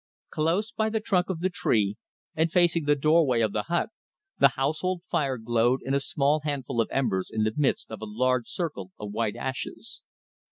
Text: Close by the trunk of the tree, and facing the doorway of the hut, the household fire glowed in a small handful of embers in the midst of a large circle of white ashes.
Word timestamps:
Close 0.31 0.71
by 0.71 0.89
the 0.89 0.99
trunk 0.99 1.29
of 1.29 1.41
the 1.41 1.49
tree, 1.51 1.95
and 2.33 2.51
facing 2.51 2.85
the 2.85 2.95
doorway 2.95 3.39
of 3.39 3.51
the 3.53 3.61
hut, 3.69 3.89
the 4.39 4.47
household 4.57 5.03
fire 5.11 5.37
glowed 5.37 5.83
in 5.83 5.93
a 5.93 5.99
small 5.99 6.39
handful 6.43 6.81
of 6.81 6.89
embers 6.89 7.29
in 7.31 7.43
the 7.43 7.53
midst 7.55 7.91
of 7.91 8.01
a 8.01 8.05
large 8.05 8.47
circle 8.47 8.91
of 8.99 9.11
white 9.11 9.35
ashes. 9.35 10.01